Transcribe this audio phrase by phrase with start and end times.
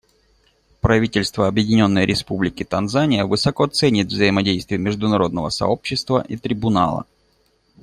[0.81, 7.05] Правительство Объединенной Республики Танзания высоко ценит взаимодействие международного сообщества и Трибунала.